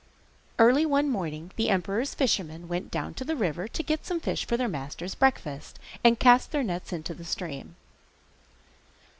Early 0.57 0.83
one 0.83 1.09
morning 1.09 1.51
the 1.57 1.69
emperor's 1.69 2.15
fishermen 2.15 2.67
went 2.67 2.89
down 2.89 3.13
to 3.13 3.23
the 3.23 3.35
river 3.35 3.67
to 3.67 3.83
get 3.83 4.03
some 4.03 4.19
fish 4.19 4.47
for 4.47 4.57
their 4.57 4.67
master's 4.67 5.13
breakfast, 5.13 5.77
and 6.03 6.19
cast 6.19 6.49
their 6.49 6.63
nets 6.63 6.91
into 6.91 7.13
the 7.13 7.23
stream. 7.23 7.75